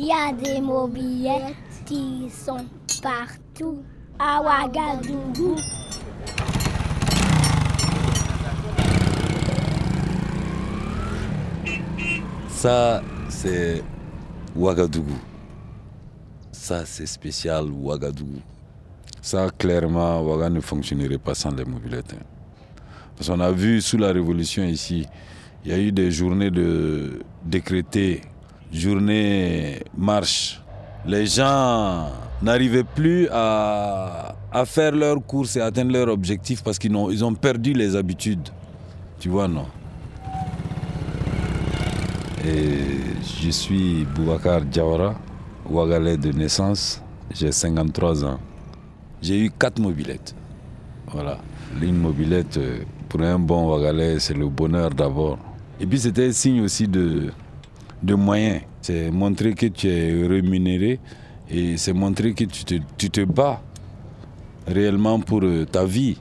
Il 0.00 0.06
y 0.06 0.12
a 0.12 0.32
des 0.32 0.60
mobilettes 0.60 1.56
qui 1.84 2.30
sont 2.30 2.64
partout 3.02 3.82
à 4.18 4.40
Ouagadougou. 4.40 5.56
Ça, 12.48 13.02
c'est 13.28 13.82
Ouagadougou. 14.56 15.18
Ça, 16.52 16.84
c'est 16.86 17.06
spécial 17.06 17.70
Ouagadougou. 17.70 18.40
Ça, 19.20 19.48
clairement, 19.50 20.20
Ouagadougou 20.22 20.48
ne 20.50 20.60
fonctionnerait 20.60 21.18
pas 21.18 21.34
sans 21.34 21.50
les 21.50 21.64
mobilettes. 21.64 22.14
Parce 23.18 23.30
qu'on 23.30 23.40
a 23.40 23.50
vu 23.50 23.80
sous 23.80 23.98
la 23.98 24.12
Révolution 24.12 24.62
ici, 24.62 25.04
il 25.64 25.72
y 25.72 25.74
a 25.74 25.78
eu 25.78 25.90
des 25.90 26.12
journées 26.12 26.52
de 26.52 27.18
décrétées, 27.44 28.20
journées 28.72 29.80
marche. 29.96 30.62
Les 31.04 31.26
gens 31.26 32.10
n'arrivaient 32.40 32.84
plus 32.84 33.28
à, 33.32 34.36
faire 34.66 34.92
leurs 34.92 35.20
courses 35.24 35.56
et 35.56 35.60
atteindre 35.60 35.92
leurs 35.92 36.08
objectifs 36.08 36.62
parce 36.62 36.78
qu'ils 36.78 36.94
ont, 36.94 37.10
ils 37.10 37.24
ont 37.24 37.34
perdu 37.34 37.72
les 37.72 37.96
habitudes. 37.96 38.48
Tu 39.18 39.28
vois, 39.28 39.48
non? 39.48 39.66
Et 42.46 42.78
je 43.42 43.50
suis 43.50 44.04
Boubacar 44.14 44.60
Diawara, 44.62 45.16
Ouagalais 45.68 46.16
de 46.16 46.30
naissance. 46.30 47.02
J'ai 47.34 47.50
53 47.50 48.24
ans. 48.24 48.38
J'ai 49.20 49.44
eu 49.44 49.50
quatre 49.50 49.80
mobilettes. 49.80 50.36
Voilà. 51.12 51.38
L'une 51.80 51.96
mobilette, 51.96 52.56
euh, 52.56 52.78
pour 53.08 53.22
un 53.22 53.38
bon 53.38 53.70
Ouagalais, 53.70 54.18
c'est 54.18 54.34
le 54.34 54.48
bonheur 54.48 54.90
d'abord. 54.90 55.38
Et 55.80 55.86
puis 55.86 55.98
c'était 55.98 56.28
un 56.28 56.32
signe 56.32 56.60
aussi 56.60 56.86
de, 56.86 57.30
de 58.02 58.14
moyens. 58.14 58.62
C'est 58.82 59.10
montrer 59.10 59.54
que 59.54 59.66
tu 59.66 59.88
es 59.88 60.26
rémunéré 60.26 61.00
et 61.50 61.76
c'est 61.76 61.92
montrer 61.92 62.34
que 62.34 62.44
tu 62.44 62.64
te, 62.64 62.74
tu 62.96 63.10
te 63.10 63.24
bats 63.24 63.60
réellement 64.66 65.20
pour 65.20 65.40
euh, 65.42 65.64
ta 65.64 65.84
vie. 65.84 66.18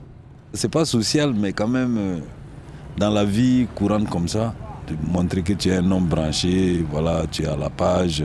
C'est 0.53 0.69
pas 0.71 0.85
social, 0.85 1.33
mais 1.33 1.53
quand 1.53 1.67
même, 1.67 1.97
euh, 1.97 2.19
dans 2.97 3.09
la 3.09 3.25
vie 3.25 3.67
courante 3.75 4.09
comme 4.09 4.27
ça, 4.27 4.53
de 4.87 4.95
montrer 5.11 5.43
que 5.43 5.53
tu 5.53 5.69
es 5.69 5.75
un 5.75 5.91
homme 5.91 6.07
branché, 6.07 6.85
voilà, 6.89 7.25
tu 7.29 7.43
es 7.43 7.47
à 7.47 7.57
la 7.57 7.69
page. 7.69 8.23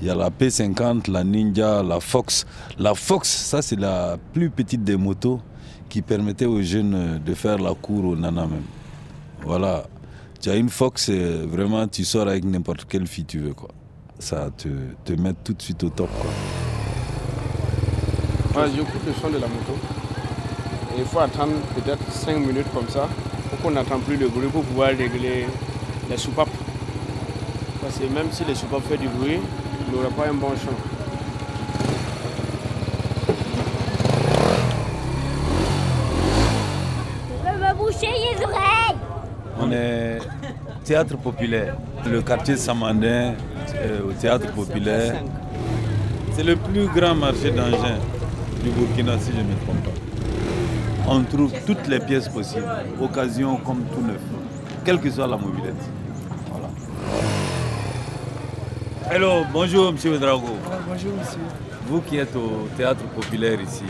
Il 0.00 0.06
y 0.06 0.10
a 0.10 0.14
la 0.14 0.30
P50, 0.30 1.10
la 1.10 1.24
Ninja, 1.24 1.82
la 1.82 2.00
Fox. 2.00 2.46
La 2.78 2.94
Fox, 2.94 3.28
ça 3.28 3.62
c'est 3.62 3.78
la 3.78 4.16
plus 4.32 4.50
petite 4.50 4.84
des 4.84 4.96
motos 4.96 5.40
qui 5.92 6.00
permettait 6.00 6.46
aux 6.46 6.62
jeunes 6.62 7.20
de 7.22 7.34
faire 7.34 7.58
la 7.58 7.74
cour 7.74 8.06
au 8.06 8.16
nana 8.16 8.46
même. 8.46 8.62
Voilà. 9.42 9.84
Tu 10.40 10.48
as 10.48 10.56
une 10.56 10.70
Fox, 10.70 11.10
vraiment 11.10 11.86
tu 11.86 12.02
sors 12.06 12.26
avec 12.26 12.44
n'importe 12.44 12.86
quelle 12.88 13.06
fille 13.06 13.26
tu 13.26 13.38
veux 13.40 13.52
quoi. 13.52 13.68
Ça 14.18 14.48
te, 14.56 14.68
te 15.04 15.12
met 15.12 15.34
tout 15.44 15.52
de 15.52 15.60
suite 15.60 15.84
au 15.84 15.90
top 15.90 16.08
quoi. 16.18 16.30
Moi, 18.54 18.64
j'écoute 18.74 19.02
le 19.06 19.12
son 19.20 19.28
de 19.28 19.34
la 19.34 19.46
moto. 19.48 19.74
Il 20.96 21.04
faut 21.04 21.20
attendre 21.20 21.52
peut-être 21.74 22.10
5 22.10 22.38
minutes 22.38 22.72
comme 22.74 22.88
ça 22.88 23.08
qu'on 23.62 23.70
n'entend 23.70 23.98
plus 24.00 24.16
le 24.16 24.28
bruit 24.28 24.48
pour 24.48 24.62
pouvoir 24.64 24.88
régler 24.88 25.46
les 26.08 26.16
soupapes. 26.16 26.48
Parce 27.82 27.98
que 27.98 28.04
même 28.04 28.30
si 28.30 28.44
les 28.46 28.54
soupapes 28.54 28.82
font 28.82 28.96
du 28.96 29.08
bruit, 29.08 29.38
il 29.86 29.94
n'aura 29.94 30.08
pas 30.08 30.28
un 30.30 30.34
bon 30.34 30.50
chant. 30.50 30.76
Je 37.44 37.50
veux 37.58 37.74
boucher 37.76 38.10
les 38.10 38.44
oreilles. 38.44 38.96
On 39.62 39.70
est 39.72 40.18
théâtre 40.84 41.16
populaire. 41.16 41.76
Le 42.10 42.20
quartier 42.20 42.56
Samandin, 42.56 43.34
euh, 43.76 44.08
au 44.08 44.12
théâtre 44.12 44.52
populaire. 44.52 45.14
C'est 46.32 46.42
le 46.44 46.56
plus 46.56 46.86
grand 46.88 47.14
marché 47.14 47.50
d'engins 47.50 48.00
du 48.62 48.70
Burkina, 48.70 49.18
si 49.18 49.30
je 49.32 49.38
ne 49.38 49.42
me 49.42 49.54
trompe 49.64 49.84
pas 49.84 50.02
on 51.08 51.22
trouve 51.24 51.52
toutes 51.66 51.86
les 51.88 51.98
pièces 52.00 52.28
possibles, 52.28 52.68
occasion 53.00 53.56
comme 53.56 53.84
tout 53.92 54.00
neuf, 54.00 54.20
quelle 54.84 55.00
que 55.00 55.10
soit 55.10 55.26
la 55.26 55.36
mobilette. 55.36 55.74
Voilà. 56.50 56.68
Hello, 59.10 59.44
bonjour 59.52 59.92
Monsieur 59.92 60.18
Drago. 60.18 60.56
bonjour 60.88 61.12
Monsieur. 61.18 61.40
Vous 61.86 62.00
qui 62.00 62.18
êtes 62.18 62.34
au 62.36 62.68
théâtre 62.76 63.04
populaire 63.16 63.60
ici, 63.60 63.84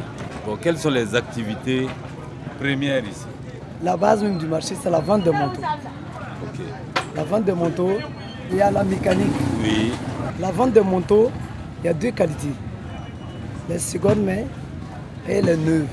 quelles 0.61 0.79
sont 0.79 0.91
les 0.91 1.15
activités 1.15 1.87
premières 2.59 3.05
ici? 3.05 3.27
La 3.83 3.97
base 3.97 4.23
même 4.23 4.39
du 4.39 4.47
marché, 4.47 4.75
c'est 4.81 4.91
la 4.91 5.01
vente 5.01 5.25
de 5.25 5.31
motos. 5.31 5.61
La 7.17 7.25
vente 7.25 7.45
de 7.45 7.53
motos, 7.53 7.99
il 8.51 8.57
y 8.57 8.63
a 8.63 8.71
la 8.71 8.85
mécanique. 8.85 9.33
Oui. 9.63 9.93
La 10.41 10.51
vente 10.51 10.73
de 10.73 10.81
motos, 10.81 11.31
il 11.83 11.87
y 11.87 11.89
a 11.89 11.95
deux 11.95 12.11
qualités. 12.11 12.55
Les 13.69 13.79
secondes 13.79 14.25
mains 14.25 14.45
et 15.29 15.43
les 15.43 15.57
neuves 15.57 15.87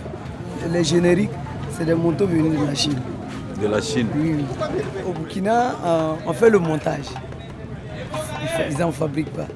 les 0.67 0.83
génériques, 0.83 1.31
c'est 1.71 1.85
des 1.85 1.93
motos 1.95 2.27
venus 2.27 2.59
de 2.59 2.65
la 2.65 2.75
Chine. 2.75 2.99
De 3.61 3.67
la 3.67 3.81
Chine 3.81 4.07
Oui, 4.15 4.35
oui. 4.37 4.45
Au 5.07 5.13
Burkina, 5.13 5.75
euh, 5.83 6.13
on 6.25 6.33
fait 6.33 6.49
le 6.49 6.59
montage. 6.59 7.05
Ils 8.69 8.77
n'en 8.77 8.91
fabriquent 8.91 9.33
pas. 9.33 9.47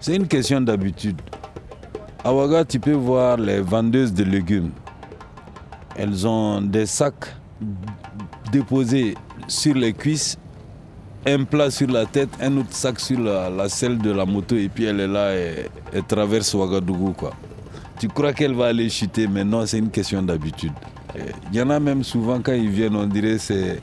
C'est 0.00 0.16
une 0.16 0.28
question 0.28 0.60
d'habitude. 0.60 1.20
À 2.26 2.34
Ouaga, 2.34 2.64
tu 2.64 2.80
peux 2.80 2.90
voir 2.90 3.36
les 3.36 3.60
vendeuses 3.60 4.12
de 4.12 4.24
légumes. 4.24 4.72
Elles 5.94 6.26
ont 6.26 6.60
des 6.60 6.84
sacs 6.84 7.36
déposés 8.50 9.14
sur 9.46 9.76
les 9.76 9.92
cuisses, 9.92 10.36
un 11.24 11.44
plat 11.44 11.70
sur 11.70 11.86
la 11.86 12.04
tête, 12.04 12.30
un 12.40 12.56
autre 12.56 12.72
sac 12.72 12.98
sur 12.98 13.20
la, 13.20 13.68
selle 13.68 13.98
de 13.98 14.10
la 14.10 14.26
moto, 14.26 14.56
et 14.56 14.68
puis 14.68 14.86
elle 14.86 14.98
est 14.98 15.06
là 15.06 15.36
et 15.36 15.68
traverse 16.08 16.52
Ouagadougou. 16.52 17.12
Quoi. 17.12 17.32
Tu 18.00 18.08
crois 18.08 18.32
qu'elle 18.32 18.54
va 18.54 18.66
aller 18.66 18.88
chuter, 18.88 19.28
mais 19.28 19.44
non, 19.44 19.64
c'est 19.64 19.78
une 19.78 19.90
question 19.90 20.20
d'habitude. 20.20 20.72
Il 21.52 21.56
y 21.56 21.62
en 21.62 21.70
a 21.70 21.78
même 21.78 22.02
souvent 22.02 22.40
quand 22.40 22.54
ils 22.54 22.70
viennent, 22.70 22.96
on 22.96 23.06
dirait 23.06 23.38
c'est 23.38 23.80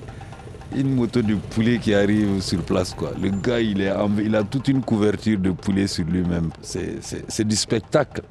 une 0.76 0.96
moto 0.96 1.22
de 1.22 1.36
poulet 1.36 1.78
qui 1.78 1.94
arrive 1.94 2.42
sur 2.42 2.62
place. 2.64 2.94
Quoi. 2.94 3.12
Le 3.22 3.30
gars, 3.30 3.60
il, 3.60 3.82
est, 3.82 3.94
il 4.24 4.36
a 4.36 4.44
toute 4.44 4.68
une 4.68 4.82
couverture 4.82 5.40
de 5.40 5.52
poulet 5.52 5.88
sur 5.88 6.06
lui-même. 6.06 6.50
C'est 6.62 7.48
du 7.48 7.56
spectacle. 7.56 8.24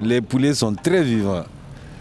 Les 0.00 0.20
poulets 0.20 0.54
sont 0.54 0.74
très 0.74 1.02
vivants. 1.02 1.44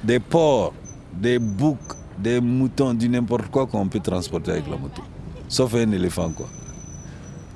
Des 0.03 0.19
porcs, 0.19 0.73
des 1.13 1.39
boucs, 1.39 1.77
des 2.17 2.39
moutons, 2.39 2.93
du 2.93 3.09
n'importe 3.09 3.47
quoi 3.47 3.67
qu'on 3.67 3.87
peut 3.87 3.99
transporter 3.99 4.51
avec 4.51 4.69
la 4.69 4.77
moto. 4.77 5.01
Sauf 5.47 5.75
un 5.75 5.91
éléphant, 5.91 6.29
quoi. 6.29 6.47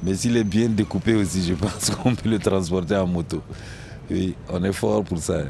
Mais 0.04 0.16
s'il 0.16 0.36
est 0.36 0.44
bien 0.44 0.68
découpé 0.68 1.16
aussi, 1.16 1.44
je 1.44 1.54
pense 1.54 1.90
qu'on 1.92 2.14
peut 2.14 2.30
le 2.30 2.40
transporter 2.40 2.96
en 2.96 3.08
moto. 3.08 3.42
Oui, 4.12 4.36
on 4.50 4.62
est 4.64 4.74
fort 4.74 5.04
pour 5.04 5.20
ça. 5.20 5.44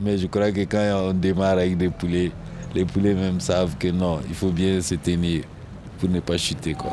Mais 0.00 0.16
je 0.16 0.26
crois 0.26 0.50
que 0.50 0.60
quand 0.60 1.10
on 1.10 1.12
démarre 1.12 1.58
avec 1.58 1.76
des 1.76 1.90
poulets, 1.90 2.32
les 2.74 2.86
poulets 2.86 3.14
même 3.14 3.38
savent 3.40 3.76
que 3.78 3.88
non, 3.88 4.20
il 4.26 4.34
faut 4.34 4.50
bien 4.50 4.80
se 4.80 4.94
tenir 4.94 5.42
pour 6.02 6.10
ne 6.10 6.18
pas 6.18 6.36
chuter. 6.36 6.74
Quoi. 6.74 6.90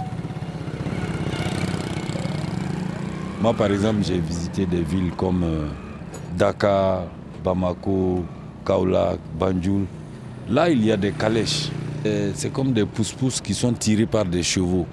Moi, 3.42 3.56
par 3.56 3.72
exemple, 3.72 4.04
j'ai 4.04 4.20
visité 4.20 4.68
des 4.68 4.84
villes 4.84 5.14
comme 5.18 5.44
euh, 5.44 5.68
Dakar, 6.38 7.06
Bamako, 7.44 8.24
Kaolack, 8.64 9.18
Banjul. 9.40 9.86
Là, 10.48 10.70
il 10.70 10.86
y 10.86 10.92
a 10.92 10.98
des 10.98 11.12
calèches. 11.12 11.72
C'est 12.36 12.54
comme 12.54 12.72
des 12.72 12.86
pousse-pousse 12.86 13.42
qui 13.42 13.54
sont 13.56 13.74
tirés 13.74 14.06
par 14.06 14.26
des 14.26 14.44
chevaux. 14.44 14.86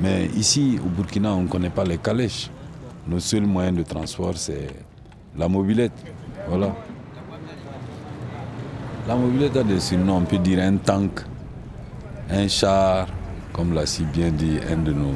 Mais 0.00 0.26
ici, 0.36 0.78
au 0.84 0.88
Burkina, 0.88 1.32
on 1.32 1.42
ne 1.44 1.48
connaît 1.48 1.70
pas 1.70 1.84
les 1.84 1.96
calèches. 1.96 2.50
Nos 3.08 3.20
seuls 3.20 3.46
moyens 3.46 3.78
de 3.78 3.82
transport, 3.84 4.36
c'est 4.36 4.68
la 5.36 5.48
mobilette. 5.48 5.92
Voilà. 6.46 6.76
La 9.08 9.16
mobilette 9.16 9.56
a 9.56 9.64
des 9.64 9.80
surnoms, 9.80 10.18
on 10.18 10.22
peut 10.22 10.38
dire 10.38 10.60
un 10.60 10.76
tank, 10.76 11.20
un 12.30 12.46
char, 12.46 13.08
comme 13.52 13.74
l'a 13.74 13.86
si 13.86 14.04
bien 14.04 14.30
dit 14.30 14.58
un 14.70 14.78
de 14.78 14.92
nos 14.92 15.14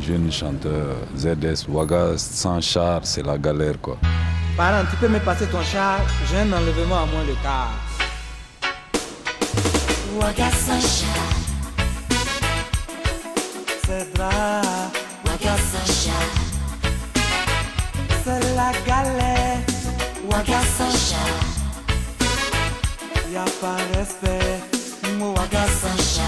jeunes 0.00 0.30
chanteurs, 0.32 0.96
ZS 1.16 1.66
Waga, 1.68 2.16
sans 2.16 2.60
char, 2.60 3.00
c'est 3.04 3.24
la 3.24 3.36
galère 3.38 3.80
quoi. 3.80 3.98
Parent, 4.56 4.84
tu 4.90 4.96
peux 4.96 5.08
me 5.08 5.18
passer 5.20 5.46
ton 5.46 5.62
char, 5.62 6.00
j'ai 6.28 6.38
un 6.38 6.52
enlèvement 6.52 7.02
à 7.02 7.06
moins 7.06 7.24
de 7.24 7.34
quart. 7.42 7.72
Waga 10.18 10.50
Sacha. 10.50 11.06
C'est 13.86 14.12
drap. 14.14 14.62
Waga 15.24 15.56
Sacha. 15.72 16.18
C'est 18.24 18.56
la 18.56 18.72
galère. 18.86 19.58
Waga 20.30 20.60
Sacha. 20.76 21.24
Y'a 23.32 23.44
pas 23.60 23.76
respect. 23.96 24.60
Waga 25.20 25.64
de 25.66 26.10
go. 26.16 26.19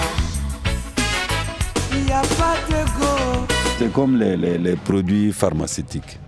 C'est 3.78 3.92
comme 3.92 4.16
les, 4.19 4.36
les, 4.36 4.58
les, 4.58 4.76
produits 4.76 5.32
pharmaceutiques. 5.32 6.19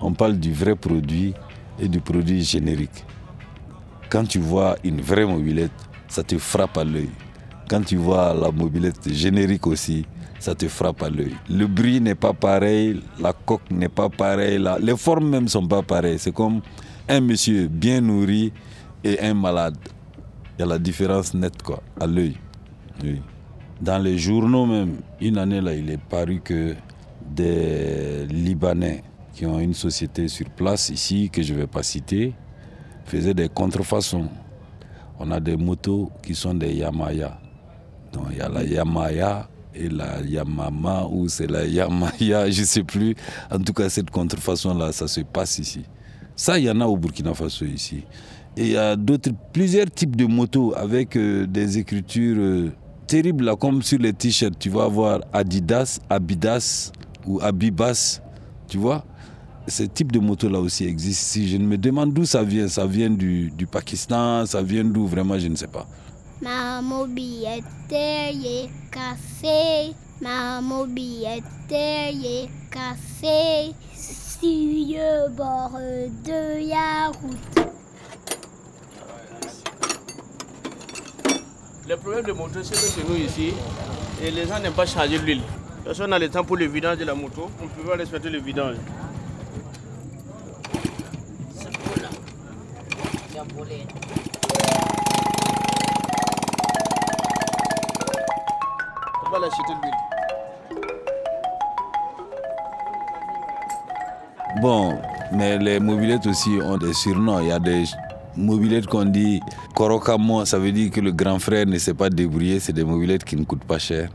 On 0.00 0.12
parle 0.12 0.36
du 0.38 0.52
vrai 0.52 0.76
produit 0.76 1.34
et 1.78 1.88
du 1.88 2.00
produit 2.00 2.42
générique. 2.44 3.04
Quand 4.08 4.24
tu 4.24 4.38
vois 4.38 4.76
une 4.84 5.00
vraie 5.00 5.24
mobilette, 5.26 5.72
ça 6.08 6.22
te 6.22 6.38
frappe 6.38 6.76
à 6.78 6.84
l'œil. 6.84 7.10
Quand 7.68 7.82
tu 7.84 7.96
vois 7.96 8.34
la 8.34 8.50
mobilette 8.50 9.12
générique 9.12 9.66
aussi, 9.66 10.04
ça 10.38 10.54
te 10.54 10.68
frappe 10.68 11.02
à 11.02 11.10
l'œil. 11.10 11.34
Le 11.48 11.66
bruit 11.66 12.00
n'est 12.00 12.14
pas 12.14 12.32
pareil, 12.32 13.00
la 13.20 13.32
coque 13.32 13.70
n'est 13.70 13.88
pas 13.88 14.08
pareille, 14.08 14.58
la- 14.58 14.78
les 14.78 14.96
formes 14.96 15.28
même 15.30 15.48
sont 15.48 15.66
pas 15.66 15.82
pareilles. 15.82 16.18
C'est 16.18 16.32
comme 16.32 16.60
un 17.08 17.20
monsieur 17.20 17.68
bien 17.68 18.00
nourri 18.00 18.52
et 19.04 19.20
un 19.20 19.34
malade. 19.34 19.76
Il 20.58 20.60
y 20.60 20.64
a 20.64 20.66
la 20.66 20.78
différence 20.78 21.34
nette 21.34 21.62
quoi, 21.62 21.82
à 22.00 22.06
l'œil. 22.06 22.36
Oui. 23.02 23.20
Dans 23.80 23.98
les 23.98 24.18
journaux 24.18 24.66
même, 24.66 24.96
une 25.20 25.38
année 25.38 25.60
là, 25.60 25.74
il 25.74 25.90
est 25.90 26.00
paru 26.00 26.40
que 26.40 26.74
des 27.34 28.26
Libanais 28.26 29.02
qui 29.32 29.46
ont 29.46 29.58
une 29.58 29.74
société 29.74 30.28
sur 30.28 30.50
place 30.50 30.90
ici, 30.90 31.30
que 31.30 31.42
je 31.42 31.54
ne 31.54 31.60
vais 31.60 31.66
pas 31.66 31.82
citer, 31.82 32.34
faisaient 33.06 33.34
des 33.34 33.48
contrefaçons. 33.48 34.28
On 35.18 35.30
a 35.30 35.40
des 35.40 35.56
motos 35.56 36.10
qui 36.22 36.34
sont 36.34 36.54
des 36.54 36.74
Yamaya. 36.74 37.38
Donc 38.12 38.26
il 38.32 38.38
y 38.38 38.40
a 38.40 38.48
la 38.48 38.64
Yamaya 38.64 39.48
et 39.74 39.88
la 39.88 40.20
Yamama, 40.20 41.06
ou 41.06 41.28
c'est 41.28 41.50
la 41.50 41.64
Yamaya, 41.64 42.50
je 42.50 42.60
ne 42.60 42.66
sais 42.66 42.82
plus. 42.82 43.14
En 43.50 43.58
tout 43.58 43.72
cas, 43.72 43.88
cette 43.88 44.10
contrefaçon-là, 44.10 44.92
ça 44.92 45.08
se 45.08 45.20
passe 45.20 45.58
ici. 45.58 45.84
Ça, 46.36 46.58
il 46.58 46.64
y 46.64 46.70
en 46.70 46.80
a 46.80 46.86
au 46.86 46.96
Burkina 46.96 47.34
Faso 47.34 47.64
ici. 47.64 48.04
Et 48.56 48.62
il 48.62 48.72
y 48.72 48.76
a 48.76 48.96
d'autres, 48.96 49.30
plusieurs 49.52 49.90
types 49.90 50.16
de 50.16 50.26
motos 50.26 50.74
avec 50.76 51.16
euh, 51.16 51.46
des 51.46 51.78
écritures 51.78 52.36
euh, 52.38 52.72
terribles, 53.10 53.44
là, 53.44 53.56
comme 53.56 53.82
sur 53.82 53.98
les 53.98 54.12
t-shirts. 54.12 54.56
Tu 54.58 54.70
vas 54.70 54.84
avoir 54.84 55.20
Adidas, 55.32 55.98
Abidas 56.08 56.92
ou 57.26 57.40
Abibas, 57.40 58.20
tu 58.68 58.78
vois. 58.78 59.04
Ce 59.66 59.82
type 59.82 60.12
de 60.12 60.20
moto-là 60.20 60.60
aussi 60.60 60.84
existe 60.84 61.22
ici. 61.22 61.48
Je 61.48 61.56
me 61.58 61.76
demande 61.76 62.14
d'où 62.14 62.24
ça 62.24 62.44
vient. 62.44 62.68
Ça 62.68 62.86
vient 62.86 63.10
du, 63.10 63.52
Pakistan, 63.70 64.46
ça 64.46 64.62
vient 64.62 64.84
d'où 64.84 65.06
vraiment, 65.06 65.38
je 65.38 65.48
ne 65.48 65.56
sais 65.56 65.66
pas. 65.66 65.86
Est 72.22 72.48
cassée. 72.72 73.74
Sur 73.92 75.28
de. 76.24 77.79
Le 81.90 81.96
problème 81.96 82.24
de 82.24 82.30
moto, 82.30 82.60
c'est 82.62 82.74
que 82.74 82.86
chez 82.86 83.02
nous 83.08 83.16
ici, 83.16 83.52
et 84.22 84.30
les 84.30 84.46
gens 84.46 84.60
n'aiment 84.60 84.72
pas 84.74 84.86
charger 84.86 85.18
l'huile. 85.18 85.42
Parce 85.84 85.98
qu'on 85.98 86.12
a 86.12 86.20
le 86.20 86.28
temps 86.28 86.44
pour 86.44 86.56
le 86.56 86.66
vidange 86.66 86.98
de 86.98 87.04
la 87.04 87.16
moto, 87.16 87.50
on 87.60 87.66
peut 87.66 87.82
pas 87.82 87.96
respecter 87.96 88.30
le 88.30 88.38
vidange. 88.38 88.76
On 99.26 99.30
va 99.32 99.38
l'acheter 99.40 99.74
l'huile. 99.82 99.94
Bon, 104.62 104.96
mais 105.32 105.58
les 105.58 105.80
mobilettes 105.80 106.26
aussi 106.26 106.60
ont 106.62 106.78
des 106.78 106.92
surnoms. 106.92 107.40
Il 107.40 107.48
y 107.48 107.50
a 107.50 107.58
des 107.58 107.84
mobilettes 108.40 108.86
qu'on 108.86 109.04
dit 109.04 109.40
Korokamo, 109.74 110.44
ça 110.44 110.58
veut 110.58 110.72
dire 110.72 110.90
que 110.90 111.00
le 111.00 111.12
grand 111.12 111.38
frère 111.38 111.66
ne 111.66 111.78
sait 111.78 111.94
pas 111.94 112.10
débrouiller. 112.10 112.60
C'est 112.60 112.72
des 112.72 112.84
mobilettes 112.84 113.24
qui 113.24 113.36
ne 113.36 113.44
coûtent 113.44 113.64
pas 113.64 113.78
cher. 113.78 114.10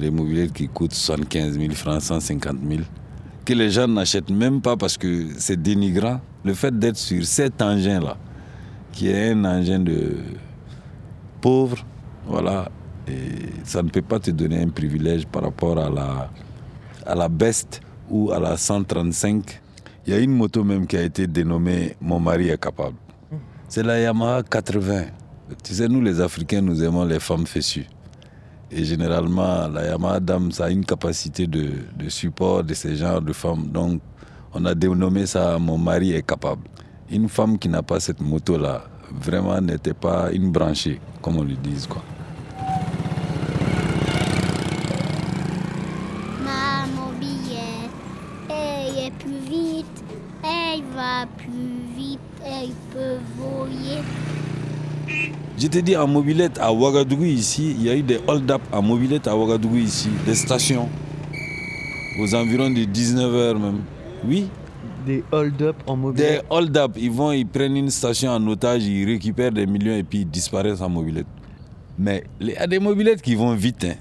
Des 0.00 0.10
mobilettes 0.10 0.52
qui 0.52 0.68
coûtent 0.68 0.94
75 0.94 1.58
000 1.58 1.72
francs, 1.74 2.00
150 2.00 2.56
000. 2.66 2.82
Que 3.44 3.52
les 3.52 3.70
gens 3.70 3.88
n'achètent 3.88 4.30
même 4.30 4.60
pas 4.60 4.76
parce 4.76 4.96
que 4.96 5.26
c'est 5.38 5.60
dénigrant. 5.60 6.20
Le 6.44 6.54
fait 6.54 6.76
d'être 6.76 6.96
sur 6.96 7.24
cet 7.24 7.60
engin-là, 7.60 8.16
qui 8.92 9.08
est 9.08 9.32
un 9.32 9.44
engin 9.44 9.80
de 9.80 10.16
pauvre, 11.40 11.84
voilà, 12.26 12.70
ça 13.64 13.82
ne 13.82 13.88
peut 13.88 14.02
pas 14.02 14.18
te 14.20 14.30
donner 14.30 14.62
un 14.62 14.68
privilège 14.68 15.26
par 15.26 15.42
rapport 15.42 15.78
à 15.78 15.90
la, 15.90 16.30
à 17.04 17.14
la 17.14 17.28
Best 17.28 17.80
ou 18.08 18.30
à 18.30 18.38
la 18.38 18.56
135. 18.56 19.60
Il 20.06 20.12
y 20.12 20.16
a 20.16 20.18
une 20.18 20.32
moto 20.32 20.64
même 20.64 20.86
qui 20.86 20.96
a 20.96 21.02
été 21.02 21.26
dénommée 21.26 21.96
Mon 22.00 22.18
mari 22.18 22.48
est 22.48 22.60
capable. 22.60 22.96
C'est 23.74 23.82
la 23.82 23.98
Yamaha 23.98 24.42
80. 24.42 25.04
Tu 25.64 25.72
sais, 25.72 25.88
nous 25.88 26.02
les 26.02 26.20
Africains, 26.20 26.60
nous 26.60 26.84
aimons 26.84 27.06
les 27.06 27.18
femmes 27.18 27.46
fessues. 27.46 27.86
Et 28.70 28.84
généralement, 28.84 29.66
la 29.66 29.86
Yamaha 29.86 30.20
Dame, 30.20 30.52
ça 30.52 30.66
a 30.66 30.70
une 30.70 30.84
capacité 30.84 31.46
de, 31.46 31.70
de 31.96 32.08
support 32.10 32.64
de 32.64 32.74
ce 32.74 32.94
genre 32.94 33.22
de 33.22 33.32
femmes. 33.32 33.68
Donc, 33.68 34.02
on 34.52 34.62
a 34.66 34.74
dénommé 34.74 35.24
ça 35.24 35.58
Mon 35.58 35.78
mari 35.78 36.12
est 36.12 36.20
capable. 36.20 36.68
Une 37.10 37.30
femme 37.30 37.58
qui 37.58 37.70
n'a 37.70 37.82
pas 37.82 37.98
cette 37.98 38.20
moto-là, 38.20 38.84
vraiment 39.10 39.58
n'était 39.62 39.94
pas 39.94 40.30
une 40.32 40.52
branchée, 40.52 41.00
comme 41.22 41.38
on 41.38 41.42
le 41.42 41.54
dit. 41.54 41.86
Quoi. 41.88 42.02
Ma 46.44 46.84
mobilette, 46.94 47.90
elle 48.50 49.06
est 49.06 49.12
plus 49.12 49.38
vite, 49.48 50.04
elle 50.44 50.82
va 50.94 51.24
plus 51.38 51.96
vite, 51.96 52.20
elle 52.44 52.70
peut 52.92 53.18
voler. 53.38 54.02
Je 55.58 55.66
te 55.68 55.78
dis, 55.78 55.96
en 55.96 56.08
mobilette 56.08 56.58
à 56.60 56.72
Ouagadougou 56.72 57.24
ici, 57.24 57.74
il 57.78 57.84
y 57.84 57.90
a 57.90 57.96
eu 57.96 58.02
des 58.02 58.18
hold-up 58.26 58.62
en 58.72 58.82
mobilette 58.82 59.28
à 59.28 59.36
Ouagadougou 59.36 59.76
ici, 59.76 60.08
des 60.26 60.34
stations, 60.34 60.88
aux 62.20 62.34
environs 62.34 62.70
de 62.70 62.80
19h 62.84 63.58
même. 63.58 63.80
Oui, 64.26 64.48
Des 65.06 65.22
hold-up 65.32 65.76
en 65.86 65.94
des 65.96 66.00
mobilette. 66.02 66.44
hold-up, 66.50 66.92
ils 66.96 67.10
vont, 67.10 67.32
ils 67.32 67.46
prennent 67.46 67.76
une 67.76 67.90
station 67.90 68.30
en 68.30 68.46
otage, 68.48 68.84
ils 68.84 69.04
récupèrent 69.04 69.52
des 69.52 69.66
millions 69.66 69.94
et 69.94 70.02
puis 70.02 70.20
ils 70.20 70.30
disparaissent 70.30 70.80
en 70.80 70.88
mobilette. 70.88 71.26
Mais 71.98 72.24
il 72.40 72.48
y 72.48 72.56
a 72.56 72.66
des 72.66 72.78
mobilettes 72.78 73.20
qui 73.22 73.34
vont 73.34 73.54
vite. 73.54 73.84
hein. 73.84 73.94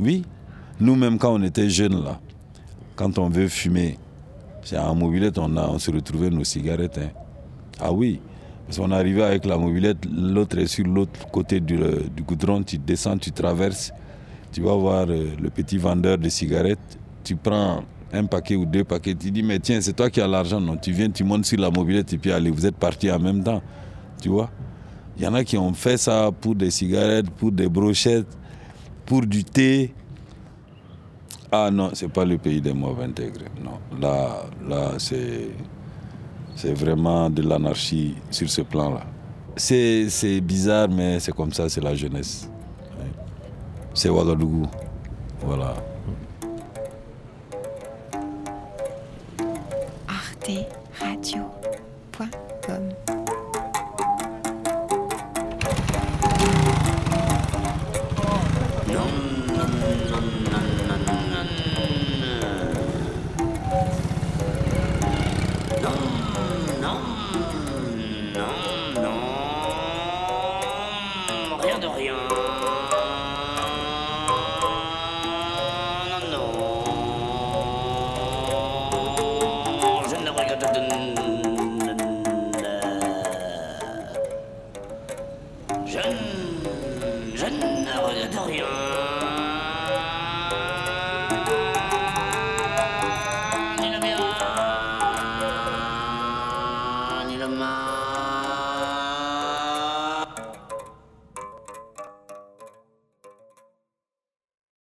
Oui, 0.00 0.24
nous-mêmes 0.80 1.18
quand 1.18 1.34
on 1.34 1.42
était 1.42 1.68
jeunes 1.70 2.02
là, 2.02 2.18
quand 2.96 3.18
on 3.18 3.28
veut 3.28 3.48
fumer, 3.48 3.98
c'est 4.62 4.76
en 4.78 4.94
mobilette, 4.94 5.38
on, 5.38 5.56
a, 5.56 5.68
on 5.68 5.78
se 5.78 5.90
retrouvait 5.90 6.30
nos 6.30 6.44
cigarettes. 6.44 6.98
hein. 6.98 7.10
Ah 7.80 7.92
oui, 7.92 8.20
parce 8.66 8.78
qu'on 8.78 8.90
arrivait 8.90 9.22
avec 9.22 9.46
la 9.46 9.56
mobilette, 9.56 10.04
l'autre 10.14 10.58
est 10.58 10.66
sur 10.66 10.84
l'autre 10.86 11.26
côté 11.30 11.58
du, 11.60 11.80
euh, 11.80 12.00
goudron, 12.26 12.62
tu 12.62 12.76
descends, 12.76 13.16
tu 13.16 13.32
traverses, 13.32 13.92
tu 14.52 14.60
vas 14.60 14.74
voir 14.74 15.06
euh, 15.08 15.30
le 15.40 15.48
petit 15.48 15.78
vendeur 15.78 16.18
de 16.18 16.28
cigarettes, 16.28 16.98
tu 17.24 17.34
prends 17.34 17.82
un 18.12 18.24
paquet 18.26 18.56
ou 18.56 18.66
deux 18.66 18.84
paquets, 18.84 19.14
tu 19.14 19.30
dis, 19.30 19.42
mais 19.42 19.58
tiens, 19.58 19.80
c'est 19.80 19.94
toi 19.94 20.10
qui 20.10 20.20
as 20.20 20.26
l'argent, 20.26 20.60
non 20.60 20.76
Tu 20.76 20.92
viens, 20.92 21.08
tu 21.08 21.24
montes 21.24 21.46
sur 21.46 21.58
la 21.58 21.70
mobilette 21.70 22.12
et 22.12 22.18
puis 22.18 22.32
allez, 22.32 22.50
vous 22.50 22.66
êtes 22.66 22.76
partis 22.76 23.10
en 23.10 23.18
même 23.18 23.42
temps, 23.42 23.62
tu 24.20 24.28
vois 24.28 24.50
Il 25.16 25.24
y 25.24 25.26
en 25.26 25.34
a 25.34 25.44
qui 25.44 25.56
ont 25.56 25.72
fait 25.72 25.96
ça 25.96 26.30
pour 26.38 26.54
des 26.54 26.70
cigarettes, 26.70 27.30
pour 27.30 27.52
des 27.52 27.68
brochettes, 27.68 28.36
pour 29.06 29.22
du 29.22 29.44
thé. 29.44 29.94
Ah 31.50 31.70
non, 31.70 31.90
c'est 31.94 32.12
pas 32.12 32.26
le 32.26 32.36
pays 32.36 32.60
des 32.60 32.74
mauvais 32.74 33.04
intégrés, 33.04 33.46
non. 33.64 33.78
Là, 33.98 34.44
là 34.68 34.92
c'est 34.98 35.48
c'est 36.58 36.74
vraiment 36.74 37.30
de 37.30 37.42
l'anarchie 37.42 38.16
sur 38.32 38.50
ce 38.50 38.62
plan-là. 38.62 39.02
C'est 39.54 40.40
bizarre, 40.40 40.88
mais 40.88 41.20
c'est 41.20 41.32
comme 41.32 41.52
ça, 41.52 41.68
c'est 41.68 41.80
la 41.80 41.94
jeunesse. 41.94 42.50
C'est 43.94 44.08
Ouagadougou. 44.08 44.66
Voilà. 45.40 45.76
arteradio.com 50.08 53.07
Yeah. 88.48 88.87